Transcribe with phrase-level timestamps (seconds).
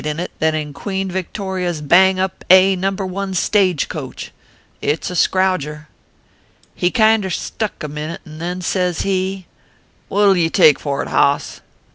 [0.03, 2.89] 237 in it than in Queen Victory s bang up, A, No.
[2.89, 4.31] 1, stage coach.
[4.81, 5.85] It s a scrouger.""
[6.81, 9.45] He kinder stuck a minute, and then says he:"
[10.07, 11.61] What ll ye take for it, hoss